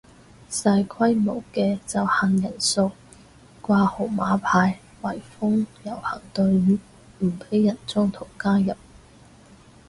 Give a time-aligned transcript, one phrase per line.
[0.49, 2.89] 細規模嘅就限人數
[3.61, 6.79] 掛號碼牌圍封遊行隊伍
[7.19, 8.73] 唔俾人中途加入